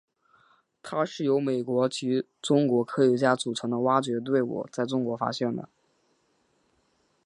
[0.81, 5.69] 它是由美国及中国科学家组成的挖掘队伍在中国发现的。